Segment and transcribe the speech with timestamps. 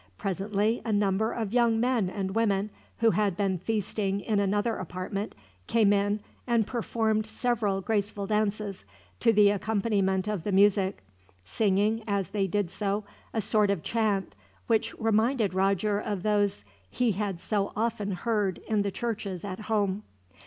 [0.17, 5.35] Presently a number of young men and women, who had been feasting in another apartment,
[5.67, 8.83] came in and performed several graceful dances,
[9.19, 11.03] to the accompaniment of the music;
[11.45, 14.33] singing, as they did so, a sort of chant,
[14.65, 20.01] which reminded Roger of those he had so often heard in the churches at home.